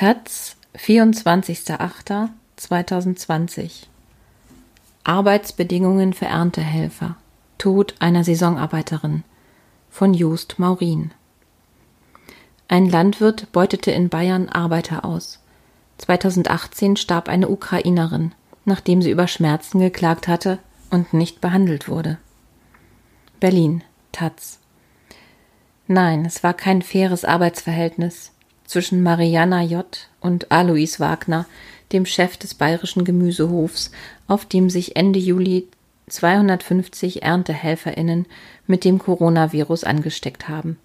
Taz, 0.00 0.56
24.08.2020 0.76 3.70
Arbeitsbedingungen 5.04 6.14
für 6.14 6.24
Erntehelfer. 6.24 7.16
Tod 7.58 7.96
einer 7.98 8.24
Saisonarbeiterin 8.24 9.24
von 9.90 10.14
Just 10.14 10.58
Maurin. 10.58 11.10
Ein 12.66 12.88
Landwirt 12.88 13.52
beutete 13.52 13.90
in 13.90 14.08
Bayern 14.08 14.48
Arbeiter 14.48 15.04
aus. 15.04 15.38
2018 15.98 16.96
starb 16.96 17.28
eine 17.28 17.50
Ukrainerin, 17.50 18.32
nachdem 18.64 19.02
sie 19.02 19.10
über 19.10 19.28
Schmerzen 19.28 19.80
geklagt 19.80 20.28
hatte 20.28 20.60
und 20.88 21.12
nicht 21.12 21.42
behandelt 21.42 21.88
wurde. 21.88 22.16
Berlin, 23.38 23.84
Taz. 24.12 24.60
Nein, 25.86 26.24
es 26.24 26.42
war 26.42 26.54
kein 26.54 26.80
faires 26.80 27.26
Arbeitsverhältnis 27.26 28.32
zwischen 28.70 29.02
Mariana 29.02 29.62
J. 29.62 29.84
und 30.20 30.52
Alois 30.52 31.00
Wagner, 31.00 31.46
dem 31.90 32.06
Chef 32.06 32.36
des 32.36 32.54
bayerischen 32.54 33.04
Gemüsehofs, 33.04 33.90
auf 34.28 34.44
dem 34.44 34.70
sich 34.70 34.94
Ende 34.94 35.18
Juli 35.18 35.66
250 36.08 37.24
ErntehelferInnen 37.24 38.26
mit 38.68 38.84
dem 38.84 39.00
Coronavirus 39.00 39.82
angesteckt 39.82 40.48
haben. 40.48 40.78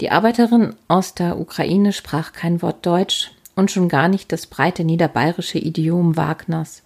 Die 0.00 0.10
Arbeiterin 0.10 0.74
aus 0.88 1.14
der 1.14 1.38
Ukraine 1.38 1.92
sprach 1.92 2.32
kein 2.32 2.62
Wort 2.62 2.84
Deutsch 2.84 3.30
und 3.54 3.70
schon 3.70 3.88
gar 3.88 4.08
nicht 4.08 4.32
das 4.32 4.48
breite 4.48 4.82
niederbayerische 4.82 5.58
Idiom 5.58 6.16
Wagners. 6.16 6.82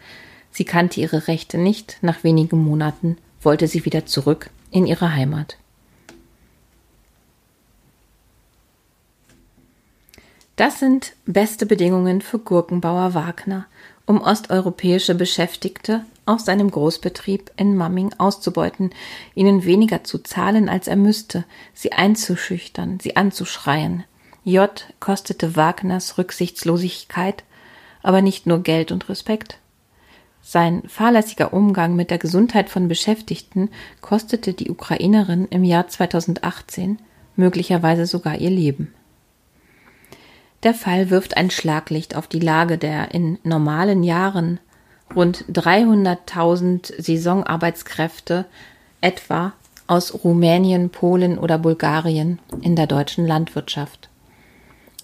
Sie 0.51 0.67
kannte 0.67 1.01
ihre 1.01 1.27
Rechte 1.27 1.57
nicht, 1.57 1.97
nach 2.03 2.23
wenigen 2.23 2.63
Monaten 2.63 3.17
wollte 3.41 3.67
sie 3.67 3.87
wieder 3.87 4.05
zurück 4.05 4.51
in 4.71 4.87
ihre 4.87 5.15
Heimat. 5.15 5.57
Das 10.57 10.81
sind 10.81 11.13
beste 11.27 11.67
Bedingungen 11.67 12.23
für 12.23 12.39
Gurkenbauer 12.39 13.13
Wagner, 13.13 13.67
um 14.07 14.23
osteuropäische 14.23 15.15
Beschäftigte 15.15 16.07
auf 16.25 16.41
seinem 16.41 16.71
Großbetrieb 16.71 17.51
in 17.59 17.77
Mamming 17.77 18.15
auszubeuten, 18.17 18.91
ihnen 19.35 19.67
weniger 19.67 20.03
zu 20.03 20.19
zahlen, 20.19 20.71
als 20.71 20.89
er 20.89 20.97
müsste, 20.97 21.45
sie 21.75 21.93
einzuschüchtern, 21.93 22.99
sie 23.01 23.17
anzuschreien. 23.17 24.05
J 24.45 24.71
kostete 24.99 25.57
Wagners 25.57 26.17
Rücksichtslosigkeit, 26.17 27.45
aber 28.03 28.23
nicht 28.23 28.47
nur 28.47 28.63
Geld 28.63 28.93
und 28.93 29.11
Respekt. 29.11 29.59
Sein 30.41 30.85
fahrlässiger 30.89 31.53
Umgang 31.53 31.97
mit 31.97 32.11
der 32.11 32.19
Gesundheit 32.19 32.71
von 32.71 32.89
Beschäftigten 32.89 33.69
kostete 34.01 34.55
die 34.55 34.71
Ukrainerin 34.71 35.49
im 35.51 35.65
Jahr 35.65 35.89
2018 35.89 36.99
möglicherweise 37.35 38.07
sogar 38.07 38.39
ihr 38.39 38.51
Leben. 38.51 38.95
Der 40.67 40.75
Fall 40.75 41.11
wirft 41.11 41.37
ein 41.37 41.53
Schlaglicht 41.53 42.17
auf 42.17 42.27
die 42.27 42.41
Lage 42.41 42.77
der 42.77 43.15
in 43.15 43.39
normalen 43.45 44.03
Jahren 44.03 44.59
rund 45.15 45.45
300.000 45.53 47.01
Saisonarbeitskräfte 47.01 48.47
etwa 49.01 49.53
aus 49.87 50.25
Rumänien, 50.25 50.91
Polen 50.91 51.39
oder 51.39 51.59
Bulgarien 51.59 52.41
in 52.63 52.75
der 52.75 52.89
deutschen 52.89 53.29
Landwirtschaft. 53.29 54.09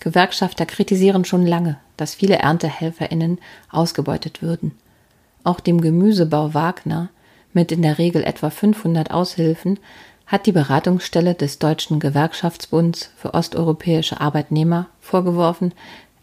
Gewerkschafter 0.01 0.67
kritisieren 0.67 1.25
schon 1.25 1.47
lange, 1.47 1.79
dass 1.97 2.17
viele 2.17 2.39
Erntehelferinnen 2.39 3.39
ausgebeutet 3.71 4.43
würden. 4.43 4.73
Auch 5.45 5.61
dem 5.61 5.81
Gemüsebau 5.81 6.55
Wagner 6.55 7.09
mit 7.53 7.71
in 7.71 7.83
der 7.83 7.99
Regel 7.99 8.25
etwa 8.25 8.51
500 8.51 9.13
Aushilfen 9.13 9.79
hat 10.33 10.47
die 10.47 10.53
Beratungsstelle 10.53 11.35
des 11.35 11.59
Deutschen 11.59 12.01
Gewerkschaftsbunds 12.01 13.11
für 13.17 13.35
osteuropäische 13.35 14.19
Arbeitnehmer 14.19 14.87
vorgeworfen, 14.99 15.75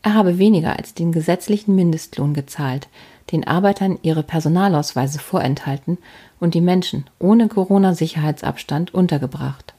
er 0.02 0.16
habe 0.16 0.40
weniger 0.40 0.76
als 0.78 0.96
den 0.96 1.12
gesetzlichen 1.12 1.76
Mindestlohn 1.76 2.34
gezahlt, 2.34 2.88
den 3.32 3.46
Arbeitern 3.46 4.00
ihre 4.02 4.24
Personalausweise 4.24 5.20
vorenthalten 5.20 6.00
und 6.40 6.56
die 6.56 6.62
Menschen 6.62 7.06
ohne 7.20 7.50
Corona-Sicherheitsabstand 7.50 8.96
untergebracht. 8.96 9.76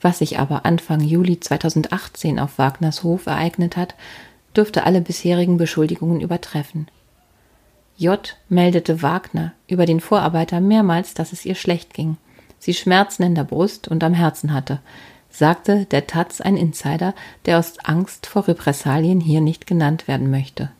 Was 0.00 0.20
sich 0.20 0.38
aber 0.38 0.64
Anfang 0.64 1.00
Juli 1.02 1.38
2018 1.38 2.40
auf 2.40 2.56
Wagners 2.56 3.02
Hof 3.02 3.26
ereignet 3.26 3.76
hat, 3.76 3.94
dürfte 4.56 4.86
alle 4.86 5.02
bisherigen 5.02 5.58
Beschuldigungen 5.58 6.22
übertreffen. 6.22 6.88
J 7.98 8.36
meldete 8.48 9.02
Wagner 9.02 9.52
über 9.66 9.84
den 9.84 10.00
Vorarbeiter 10.00 10.60
mehrmals, 10.60 11.12
dass 11.12 11.34
es 11.34 11.44
ihr 11.44 11.56
schlecht 11.56 11.92
ging– 11.92 12.16
sie 12.62 12.74
Schmerzen 12.74 13.24
in 13.24 13.34
der 13.34 13.42
Brust 13.42 13.88
und 13.88 14.04
am 14.04 14.14
Herzen 14.14 14.52
hatte, 14.52 14.78
sagte 15.30 15.84
der 15.86 16.06
Taz 16.06 16.40
ein 16.40 16.56
Insider, 16.56 17.12
der 17.44 17.58
aus 17.58 17.80
Angst 17.82 18.26
vor 18.26 18.46
Repressalien 18.46 19.20
hier 19.20 19.40
nicht 19.40 19.66
genannt 19.66 20.06
werden 20.06 20.30
möchte. 20.30 20.70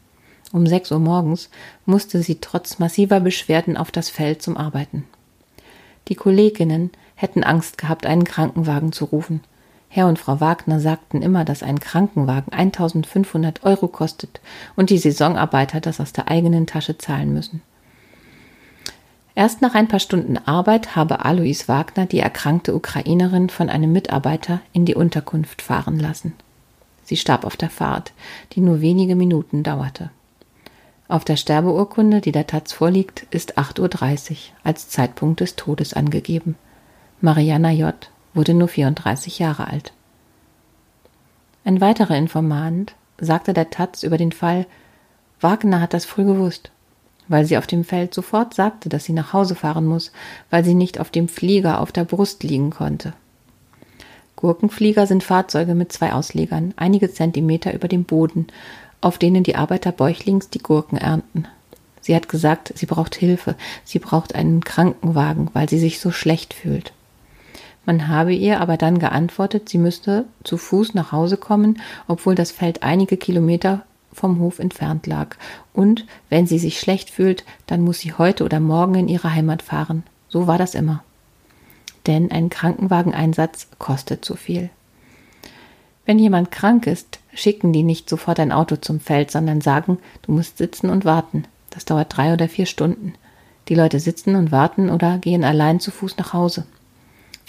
Um 0.52 0.66
sechs 0.66 0.92
Uhr 0.92 1.00
morgens 1.00 1.50
musste 1.84 2.22
sie 2.22 2.36
trotz 2.40 2.78
massiver 2.78 3.18
Beschwerden 3.18 3.76
auf 3.76 3.90
das 3.90 4.10
Feld 4.10 4.42
zum 4.42 4.56
Arbeiten. 4.56 5.04
Die 6.06 6.14
Kolleginnen 6.14 6.90
hätten 7.16 7.42
Angst 7.42 7.78
gehabt, 7.78 8.06
einen 8.06 8.24
Krankenwagen 8.24 8.92
zu 8.92 9.06
rufen. 9.06 9.40
Herr 9.88 10.06
und 10.06 10.20
Frau 10.20 10.40
Wagner 10.40 10.78
sagten 10.78 11.20
immer, 11.20 11.44
dass 11.44 11.64
ein 11.64 11.80
Krankenwagen 11.80 12.52
1500 12.52 13.64
Euro 13.64 13.88
kostet 13.88 14.40
und 14.76 14.90
die 14.90 14.98
Saisonarbeiter 14.98 15.80
das 15.80 16.00
aus 16.00 16.12
der 16.12 16.28
eigenen 16.28 16.66
Tasche 16.66 16.96
zahlen 16.96 17.34
müssen. 17.34 17.60
Erst 19.34 19.62
nach 19.62 19.74
ein 19.74 19.88
paar 19.88 20.00
Stunden 20.00 20.36
Arbeit 20.36 20.94
habe 20.94 21.24
Alois 21.24 21.66
Wagner 21.66 22.04
die 22.04 22.20
erkrankte 22.20 22.74
Ukrainerin 22.74 23.48
von 23.48 23.70
einem 23.70 23.90
Mitarbeiter 23.92 24.60
in 24.72 24.84
die 24.84 24.94
Unterkunft 24.94 25.62
fahren 25.62 25.98
lassen. 25.98 26.34
Sie 27.04 27.16
starb 27.16 27.44
auf 27.44 27.56
der 27.56 27.70
Fahrt, 27.70 28.12
die 28.52 28.60
nur 28.60 28.80
wenige 28.80 29.16
Minuten 29.16 29.62
dauerte. 29.62 30.10
Auf 31.08 31.24
der 31.24 31.36
Sterbeurkunde, 31.36 32.20
die 32.20 32.32
der 32.32 32.46
Taz 32.46 32.72
vorliegt, 32.72 33.26
ist 33.30 33.58
8.30 33.58 34.30
Uhr 34.30 34.36
als 34.64 34.88
Zeitpunkt 34.88 35.40
des 35.40 35.56
Todes 35.56 35.94
angegeben. 35.94 36.56
Mariana 37.20 37.70
J. 37.70 37.94
wurde 38.34 38.54
nur 38.54 38.68
34 38.68 39.38
Jahre 39.38 39.66
alt. 39.66 39.92
Ein 41.64 41.80
weiterer 41.80 42.16
Informant 42.16 42.94
sagte 43.18 43.52
der 43.52 43.70
Taz 43.70 44.02
über 44.02 44.18
den 44.18 44.32
Fall, 44.32 44.66
Wagner 45.40 45.80
hat 45.80 45.94
das 45.94 46.04
früh 46.04 46.24
gewusst 46.24 46.70
weil 47.32 47.46
sie 47.46 47.56
auf 47.56 47.66
dem 47.66 47.82
Feld 47.82 48.12
sofort 48.12 48.52
sagte, 48.54 48.90
dass 48.90 49.04
sie 49.04 49.14
nach 49.14 49.32
Hause 49.32 49.54
fahren 49.54 49.86
muss, 49.86 50.12
weil 50.50 50.64
sie 50.64 50.74
nicht 50.74 51.00
auf 51.00 51.10
dem 51.10 51.28
Flieger 51.28 51.80
auf 51.80 51.90
der 51.90 52.04
Brust 52.04 52.44
liegen 52.44 52.70
konnte. 52.70 53.14
Gurkenflieger 54.36 55.06
sind 55.06 55.24
Fahrzeuge 55.24 55.74
mit 55.74 55.92
zwei 55.92 56.12
Auslegern, 56.12 56.74
einige 56.76 57.10
Zentimeter 57.10 57.72
über 57.72 57.88
dem 57.88 58.04
Boden, 58.04 58.48
auf 59.00 59.16
denen 59.16 59.44
die 59.44 59.56
Arbeiter 59.56 59.92
bäuchlings 59.92 60.50
die 60.50 60.58
Gurken 60.58 60.98
ernten. 60.98 61.48
Sie 62.02 62.14
hat 62.14 62.28
gesagt, 62.28 62.72
sie 62.76 62.86
braucht 62.86 63.14
Hilfe, 63.14 63.54
sie 63.84 63.98
braucht 63.98 64.34
einen 64.34 64.62
Krankenwagen, 64.62 65.48
weil 65.54 65.68
sie 65.68 65.78
sich 65.78 66.00
so 66.00 66.10
schlecht 66.10 66.52
fühlt. 66.52 66.92
Man 67.86 68.08
habe 68.08 68.34
ihr 68.34 68.60
aber 68.60 68.76
dann 68.76 68.98
geantwortet, 68.98 69.70
sie 69.70 69.78
müsste 69.78 70.26
zu 70.44 70.58
Fuß 70.58 70.92
nach 70.94 71.12
Hause 71.12 71.38
kommen, 71.38 71.80
obwohl 72.08 72.34
das 72.34 72.50
Feld 72.50 72.82
einige 72.82 73.16
Kilometer 73.16 73.84
vom 74.12 74.38
Hof 74.40 74.58
entfernt 74.58 75.06
lag, 75.06 75.36
und 75.72 76.06
wenn 76.28 76.46
sie 76.46 76.58
sich 76.58 76.78
schlecht 76.78 77.10
fühlt, 77.10 77.44
dann 77.66 77.82
muss 77.82 78.00
sie 78.00 78.12
heute 78.12 78.44
oder 78.44 78.60
morgen 78.60 78.94
in 78.94 79.08
ihre 79.08 79.32
Heimat 79.32 79.62
fahren. 79.62 80.02
So 80.28 80.46
war 80.46 80.58
das 80.58 80.74
immer. 80.74 81.02
Denn 82.06 82.30
ein 82.30 82.50
Krankenwageneinsatz 82.50 83.68
kostet 83.78 84.24
zu 84.24 84.34
viel. 84.34 84.70
Wenn 86.04 86.18
jemand 86.18 86.50
krank 86.50 86.86
ist, 86.86 87.20
schicken 87.32 87.72
die 87.72 87.84
nicht 87.84 88.08
sofort 88.08 88.40
ein 88.40 88.52
Auto 88.52 88.76
zum 88.76 88.98
Feld, 88.98 89.30
sondern 89.30 89.60
sagen, 89.60 89.98
du 90.22 90.32
musst 90.32 90.58
sitzen 90.58 90.90
und 90.90 91.04
warten. 91.04 91.44
Das 91.70 91.84
dauert 91.84 92.16
drei 92.16 92.32
oder 92.32 92.48
vier 92.48 92.66
Stunden. 92.66 93.14
Die 93.68 93.74
Leute 93.74 94.00
sitzen 94.00 94.34
und 94.34 94.50
warten 94.50 94.90
oder 94.90 95.18
gehen 95.18 95.44
allein 95.44 95.78
zu 95.78 95.90
Fuß 95.90 96.16
nach 96.16 96.32
Hause. 96.32 96.66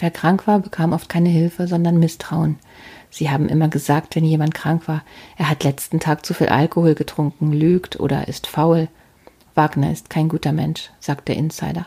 Wer 0.04 0.10
krank 0.10 0.46
war, 0.46 0.58
bekam 0.58 0.92
oft 0.92 1.08
keine 1.08 1.30
Hilfe, 1.30 1.66
sondern 1.66 1.98
Misstrauen. 1.98 2.58
Sie 3.08 3.30
haben 3.30 3.48
immer 3.48 3.68
gesagt, 3.68 4.14
wenn 4.14 4.24
jemand 4.26 4.52
krank 4.52 4.86
war, 4.86 5.02
er 5.38 5.48
hat 5.48 5.64
letzten 5.64 5.98
Tag 5.98 6.26
zu 6.26 6.34
viel 6.34 6.48
Alkohol 6.48 6.94
getrunken, 6.94 7.54
lügt 7.54 7.98
oder 7.98 8.28
ist 8.28 8.46
faul. 8.46 8.88
Wagner 9.54 9.90
ist 9.90 10.10
kein 10.10 10.28
guter 10.28 10.52
Mensch, 10.52 10.90
sagt 11.00 11.28
der 11.28 11.36
Insider. 11.36 11.86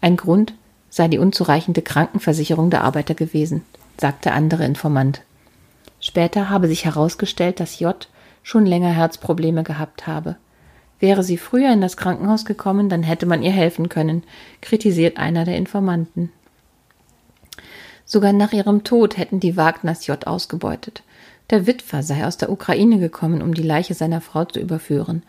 Ein 0.00 0.16
Grund 0.16 0.54
sei 0.88 1.08
die 1.08 1.18
unzureichende 1.18 1.82
Krankenversicherung 1.82 2.70
der 2.70 2.84
Arbeiter 2.84 3.12
gewesen, 3.12 3.62
sagt 3.98 4.24
der 4.24 4.32
andere 4.32 4.64
Informant. 4.64 5.20
Später 6.00 6.48
habe 6.48 6.68
sich 6.68 6.86
herausgestellt, 6.86 7.60
dass 7.60 7.80
J 7.80 8.08
schon 8.42 8.64
länger 8.64 8.92
Herzprobleme 8.92 9.62
gehabt 9.62 10.06
habe. 10.06 10.36
Wäre 11.00 11.22
sie 11.22 11.36
früher 11.36 11.70
in 11.70 11.82
das 11.82 11.98
Krankenhaus 11.98 12.46
gekommen, 12.46 12.88
dann 12.88 13.02
hätte 13.02 13.26
man 13.26 13.42
ihr 13.42 13.52
helfen 13.52 13.90
können, 13.90 14.22
kritisiert 14.62 15.18
einer 15.18 15.44
der 15.44 15.58
Informanten. 15.58 16.32
Sogar 18.12 18.34
nach 18.34 18.52
ihrem 18.52 18.84
Tod 18.84 19.16
hätten 19.16 19.40
die 19.40 19.56
Wagners 19.56 20.06
J 20.06 20.26
ausgebeutet. 20.26 21.02
Der 21.48 21.66
Witwer 21.66 22.02
sei 22.02 22.26
aus 22.26 22.36
der 22.36 22.52
Ukraine 22.52 22.98
gekommen, 22.98 23.40
um 23.40 23.54
die 23.54 23.62
Leiche 23.62 23.94
seiner 23.94 24.20
Frau 24.20 24.44
zu 24.44 24.60
überführen. 24.60 25.22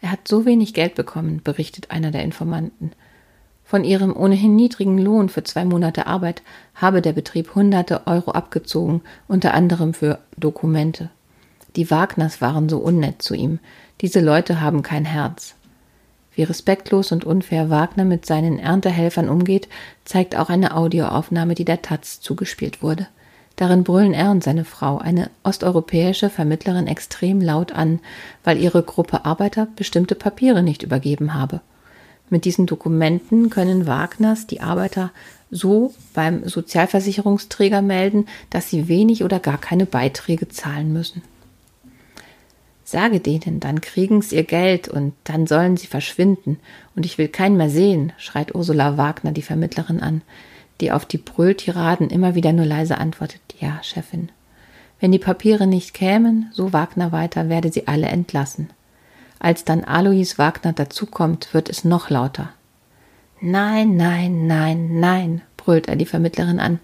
Er 0.00 0.10
hat 0.10 0.26
so 0.26 0.46
wenig 0.46 0.72
Geld 0.72 0.94
bekommen, 0.94 1.42
berichtet 1.44 1.90
einer 1.90 2.10
der 2.10 2.22
Informanten. 2.22 2.92
Von 3.62 3.84
ihrem 3.84 4.16
ohnehin 4.16 4.56
niedrigen 4.56 4.96
Lohn 4.96 5.28
für 5.28 5.44
zwei 5.44 5.66
Monate 5.66 6.06
Arbeit 6.06 6.40
habe 6.74 7.02
der 7.02 7.12
Betrieb 7.12 7.54
hunderte 7.54 8.06
Euro 8.06 8.30
abgezogen, 8.30 9.02
unter 9.28 9.52
anderem 9.52 9.92
für 9.92 10.18
Dokumente. 10.38 11.10
Die 11.76 11.90
Wagners 11.90 12.40
waren 12.40 12.70
so 12.70 12.78
unnett 12.78 13.20
zu 13.20 13.34
ihm. 13.34 13.58
Diese 14.00 14.20
Leute 14.20 14.62
haben 14.62 14.82
kein 14.82 15.04
Herz. 15.04 15.56
Wie 16.40 16.44
respektlos 16.44 17.12
und 17.12 17.26
unfair 17.26 17.68
Wagner 17.68 18.06
mit 18.06 18.24
seinen 18.24 18.58
Erntehelfern 18.58 19.28
umgeht, 19.28 19.68
zeigt 20.06 20.36
auch 20.36 20.48
eine 20.48 20.74
Audioaufnahme, 20.74 21.54
die 21.54 21.66
der 21.66 21.82
Taz 21.82 22.22
zugespielt 22.22 22.82
wurde. 22.82 23.08
Darin 23.56 23.84
brüllen 23.84 24.14
er 24.14 24.30
und 24.30 24.42
seine 24.42 24.64
Frau, 24.64 24.96
eine 24.96 25.28
osteuropäische 25.42 26.30
Vermittlerin, 26.30 26.86
extrem 26.86 27.42
laut 27.42 27.72
an, 27.72 28.00
weil 28.42 28.56
ihre 28.56 28.82
Gruppe 28.82 29.26
Arbeiter 29.26 29.68
bestimmte 29.76 30.14
Papiere 30.14 30.62
nicht 30.62 30.82
übergeben 30.82 31.34
habe. 31.34 31.60
Mit 32.30 32.46
diesen 32.46 32.64
Dokumenten 32.64 33.50
können 33.50 33.86
Wagners 33.86 34.46
die 34.46 34.62
Arbeiter 34.62 35.10
so 35.50 35.92
beim 36.14 36.48
Sozialversicherungsträger 36.48 37.82
melden, 37.82 38.24
dass 38.48 38.70
sie 38.70 38.88
wenig 38.88 39.24
oder 39.24 39.40
gar 39.40 39.58
keine 39.58 39.84
Beiträge 39.84 40.48
zahlen 40.48 40.90
müssen. 40.90 41.20
Sage 42.90 43.20
denen, 43.20 43.60
dann 43.60 43.80
kriegen's 43.80 44.32
ihr 44.32 44.42
Geld 44.42 44.88
und 44.88 45.12
dann 45.22 45.46
sollen 45.46 45.76
sie 45.76 45.86
verschwinden 45.86 46.58
und 46.96 47.06
ich 47.06 47.18
will 47.18 47.28
keinen 47.28 47.56
mehr 47.56 47.70
sehen, 47.70 48.12
schreit 48.18 48.52
Ursula 48.52 48.96
Wagner 48.96 49.30
die 49.30 49.42
Vermittlerin 49.42 50.00
an, 50.00 50.22
die 50.80 50.90
auf 50.90 51.04
die 51.04 51.18
Brülltiraden 51.18 52.10
immer 52.10 52.34
wieder 52.34 52.52
nur 52.52 52.66
leise 52.66 52.98
antwortet, 52.98 53.42
ja, 53.60 53.78
Chefin. 53.84 54.30
Wenn 54.98 55.12
die 55.12 55.20
Papiere 55.20 55.68
nicht 55.68 55.94
kämen, 55.94 56.50
so 56.52 56.72
Wagner 56.72 57.12
weiter, 57.12 57.48
werde 57.48 57.70
sie 57.70 57.86
alle 57.86 58.08
entlassen. 58.08 58.70
Als 59.38 59.64
dann 59.64 59.84
Alois 59.84 60.36
Wagner 60.36 60.72
dazukommt, 60.72 61.54
wird 61.54 61.68
es 61.68 61.84
noch 61.84 62.10
lauter. 62.10 62.48
Nein, 63.40 63.96
nein, 63.96 64.48
nein, 64.48 64.98
nein, 64.98 65.42
brüllt 65.56 65.88
er 65.88 65.94
die 65.94 66.06
Vermittlerin 66.06 66.58
an, 66.58 66.80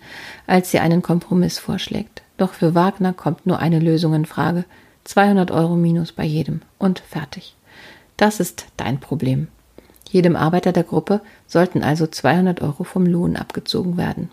als 0.47 0.71
sie 0.71 0.79
einen 0.79 1.03
Kompromiss 1.03 1.59
vorschlägt. 1.59 2.23
Doch 2.37 2.53
für 2.53 2.77
Wagner 2.77 3.13
kommt 3.13 3.45
nur 3.45 3.59
eine 3.59 3.81
Lösung 3.81 4.15
in 4.15 4.25
Frage, 4.25 4.65
200 5.07 5.51
Euro 5.51 5.77
minus 5.77 6.13
bei 6.13 6.25
jedem 6.25 6.63
und 6.79 6.99
fertig. 6.99 7.55
Das 8.17 8.41
ist 8.41 8.67
dein 8.77 8.99
Problem. 8.99 9.49
Jedem 10.11 10.37
Arbeiter 10.37 10.73
der 10.73 10.85
Gruppe 10.85 11.21
sollten 11.47 11.83
also 11.83 12.07
200 12.07 12.61
Euro 12.63 12.85
vom 12.85 13.07
Lohn 13.07 13.37
abgezogen 13.37 13.97
werden. 13.97 14.31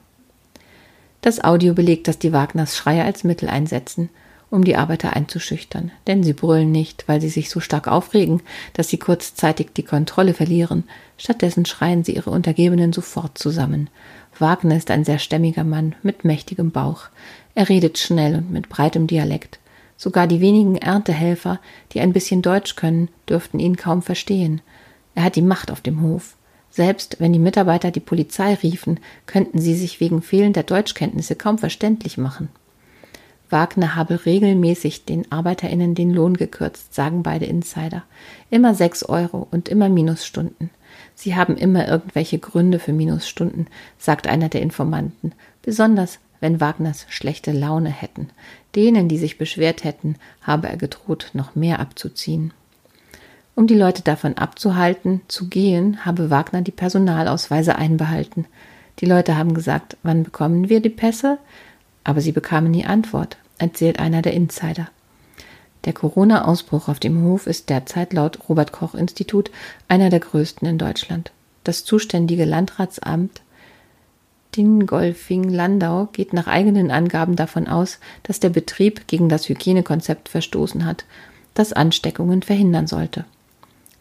Das 1.22 1.44
Audio 1.44 1.74
belegt, 1.74 2.08
dass 2.08 2.20
die 2.20 2.34
Wagners 2.34 2.76
Schreie 2.76 3.04
als 3.04 3.24
Mittel 3.24 3.50
einsetzen, 3.50 4.10
um 4.50 4.64
die 4.64 4.76
Arbeiter 4.76 5.16
einzuschüchtern, 5.16 5.92
denn 6.06 6.24
sie 6.24 6.34
brüllen 6.34 6.72
nicht, 6.72 7.08
weil 7.08 7.22
sie 7.22 7.30
sich 7.30 7.50
so 7.50 7.60
stark 7.60 7.88
aufregen, 7.88 8.42
dass 8.74 8.88
sie 8.88 8.98
kurzzeitig 8.98 9.70
die 9.76 9.84
Kontrolle 9.84 10.34
verlieren, 10.34 10.84
stattdessen 11.18 11.66
schreien 11.66 12.04
sie 12.04 12.16
ihre 12.16 12.30
Untergebenen 12.30 12.94
sofort 12.94 13.38
zusammen. 13.38 13.90
Wagner 14.38 14.76
ist 14.76 14.92
ein 14.92 15.06
sehr 15.06 15.20
stämmiger 15.20 15.64
Mann 15.64 15.96
mit 16.04 16.24
mächtigem 16.24 16.72
Bauch. 16.72 17.06
Er 17.56 17.70
redet 17.70 17.98
schnell 17.98 18.36
und 18.36 18.52
mit 18.52 18.70
breitem 18.70 19.08
Dialekt. 19.08 19.60
Sogar 19.98 20.28
die 20.28 20.42
wenigen 20.42 20.78
Erntehelfer, 20.78 21.60
die 21.92 22.00
ein 22.00 22.14
bisschen 22.14 22.42
Deutsch 22.42 22.76
können, 22.76 23.10
dürften 23.30 23.60
ihn 23.60 23.78
kaum 23.78 24.02
verstehen. 24.02 24.62
Er 25.16 25.24
hat 25.24 25.36
die 25.36 25.42
Macht 25.42 25.72
auf 25.72 25.82
dem 25.82 26.02
Hof. 26.02 26.36
Selbst 26.70 27.18
wenn 27.20 27.34
die 27.34 27.40
Mitarbeiter 27.40 27.92
die 27.92 28.00
Polizei 28.00 28.56
riefen, 28.56 29.00
könnten 29.28 29.60
sie 29.60 29.76
sich 29.76 30.00
wegen 30.00 30.22
fehlender 30.22 30.64
Deutschkenntnisse 30.64 31.36
kaum 31.36 31.60
verständlich 31.60 32.18
machen. 32.18 32.50
Wagner 33.54 33.96
habe 33.96 34.26
regelmäßig 34.26 35.06
den 35.06 35.32
ArbeiterInnen 35.32 35.94
den 35.94 36.12
Lohn 36.12 36.36
gekürzt, 36.36 36.96
sagen 36.96 37.22
beide 37.22 37.46
Insider. 37.46 38.04
Immer 38.50 38.74
sechs 38.74 39.04
Euro 39.04 39.48
und 39.52 39.70
immer 39.70 39.90
Minusstunden. 39.90 40.72
Sie 41.14 41.36
haben 41.36 41.56
immer 41.58 41.88
irgendwelche 41.88 42.40
Gründe 42.40 42.80
für 42.80 42.94
Minusstunden, 42.94 43.68
sagt 44.00 44.26
einer 44.26 44.50
der 44.50 44.64
Informanten. 44.64 45.34
Besonders 45.62 46.18
wenn 46.44 46.60
Wagners 46.60 47.06
schlechte 47.08 47.54
Laune 47.54 47.90
hätten. 47.90 48.30
Denen, 48.76 49.08
die 49.08 49.18
sich 49.18 49.38
beschwert 49.38 49.86
hätten, 49.86 50.18
habe 50.42 50.68
er 50.68 50.76
gedroht, 50.76 51.32
noch 51.32 51.56
mehr 51.56 51.80
abzuziehen. 51.80 52.52
Um 53.56 53.66
die 53.66 53.78
Leute 53.78 54.02
davon 54.02 54.38
abzuhalten, 54.38 55.22
zu 55.30 55.48
gehen, 55.48 56.06
habe 56.06 56.30
Wagner 56.30 56.62
die 56.62 56.72
Personalausweise 56.72 57.78
einbehalten. 57.78 58.46
Die 59.00 59.06
Leute 59.06 59.38
haben 59.38 59.54
gesagt, 59.54 59.96
wann 60.04 60.24
bekommen 60.24 60.68
wir 60.68 60.82
die 60.82 60.90
Pässe? 60.90 61.38
Aber 62.04 62.20
sie 62.20 62.34
bekamen 62.34 62.72
nie 62.72 62.86
Antwort, 62.86 63.38
erzählt 63.58 64.00
einer 64.00 64.22
der 64.22 64.34
Insider. 64.34 64.90
Der 65.86 65.94
Corona-Ausbruch 65.94 66.90
auf 66.90 67.00
dem 67.00 67.24
Hof 67.24 67.48
ist 67.48 67.70
derzeit 67.70 68.12
laut 68.12 68.50
Robert 68.50 68.74
Koch 68.74 68.96
Institut 68.96 69.50
einer 69.88 70.10
der 70.10 70.20
größten 70.20 70.68
in 70.68 70.78
Deutschland. 70.78 71.32
Das 71.64 71.86
zuständige 71.86 72.44
Landratsamt 72.44 73.43
Dingolfing-Landau 74.56 76.10
geht 76.12 76.34
nach 76.34 76.48
eigenen 76.48 76.92
Angaben 76.92 77.36
davon 77.36 77.68
aus, 77.68 78.00
dass 78.24 78.40
der 78.40 78.50
Betrieb 78.50 79.08
gegen 79.08 79.30
das 79.30 79.50
Hygienekonzept 79.50 80.30
verstoßen 80.30 80.86
hat, 80.86 81.06
das 81.54 81.74
Ansteckungen 81.74 82.42
verhindern 82.42 82.88
sollte. 82.88 83.26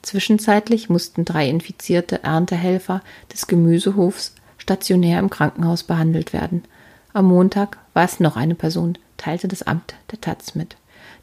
Zwischenzeitlich 0.03 0.89
mussten 0.89 1.25
drei 1.25 1.49
infizierte 1.49 2.25
Erntehelfer 2.25 3.03
des 3.33 3.47
Gemüsehofs 3.47 4.35
stationär 4.59 5.19
im 5.19 5.31
Krankenhaus 5.31 5.83
behandelt 5.83 6.33
werden. 6.33 6.65
Am 7.13 7.27
Montag 7.27 7.79
war 7.95 8.05
es 8.05 8.21
noch 8.21 8.37
eine 8.37 8.55
Person, 8.55 8.99
teilte 9.17 9.49
das 9.49 9.63
Amt 9.63 9.95
der 10.11 10.21
Taz 10.21 10.55
mit. 10.55 10.77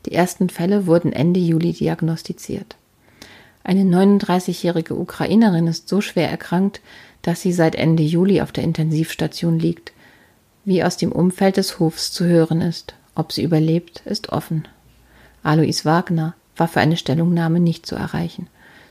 Die 0.05 0.13
ersten 0.13 0.49
Fälle 0.49 0.87
wurden 0.87 1.13
Ende 1.13 1.39
Juli 1.39 1.73
diagnostiziert. 1.73 2.75
Eine 3.63 3.83
39-jährige 3.83 4.95
Ukrainerin 4.95 5.67
ist 5.67 5.89
so 5.89 6.01
schwer 6.01 6.29
erkrankt, 6.29 6.81
dass 7.21 7.41
sie 7.41 7.53
seit 7.53 7.75
Ende 7.75 8.03
Juli 8.03 8.41
auf 8.41 8.51
der 8.51 8.63
Intensivstation 8.63 9.59
liegt. 9.59 9.91
Wie 10.65 10.83
aus 10.83 10.97
dem 10.97 11.11
Umfeld 11.11 11.57
des 11.57 11.79
Hofs 11.79 12.11
zu 12.11 12.25
hören 12.25 12.61
ist, 12.61 12.93
ob 13.15 13.31
sie 13.31 13.43
überlebt, 13.43 14.01
ist 14.05 14.29
offen. 14.29 14.67
Alois 15.43 15.83
Wagner 15.83 16.35
war 16.55 16.67
für 16.67 16.79
eine 16.79 16.97
Stellungnahme 16.97 17.59
nicht 17.59 17.85
zu 17.85 17.95
erreichen. 17.95 18.47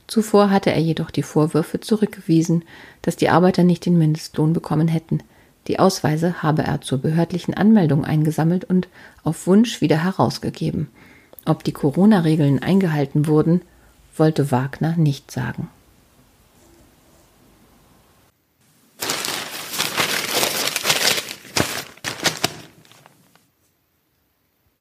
Zuvor 0.06 0.50
hatte 0.50 0.72
er 0.72 0.80
jedoch 0.80 1.10
die 1.10 1.22
Vorwürfe 1.22 1.80
zurückgewiesen, 1.80 2.64
dass 3.02 3.16
die 3.16 3.28
Arbeiter 3.28 3.62
nicht 3.62 3.84
den 3.84 3.98
Mindestlohn 3.98 4.54
bekommen 4.54 4.88
hätten. 4.88 5.20
Die 5.66 5.78
Ausweise 5.78 6.42
habe 6.42 6.62
er 6.62 6.80
zur 6.80 6.98
behördlichen 6.98 7.52
Anmeldung 7.52 8.04
eingesammelt 8.06 8.64
und 8.64 8.88
auf 9.22 9.46
Wunsch 9.46 9.82
wieder 9.82 10.02
herausgegeben. 10.02 10.88
Ob 11.44 11.62
die 11.62 11.72
Corona-Regeln 11.72 12.62
eingehalten 12.62 13.26
wurden, 13.26 13.60
wollte 14.16 14.50
Wagner 14.50 14.96
nicht 14.96 15.30
sagen. 15.30 15.68